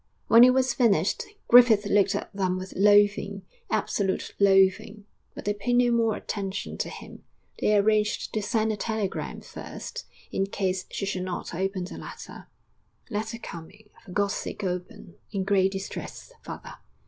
[0.25, 5.73] When it was finished, Griffith looked at them with loathing, absolute loathing but they paid
[5.75, 7.21] no more attention to him.
[7.59, 12.47] They arranged to send a telegram first, in case she should not open the letter,
[13.11, 15.17] 'Letter coming; for God's sake open!
[15.31, 16.33] In great distress.
[16.41, 16.77] FATHER.'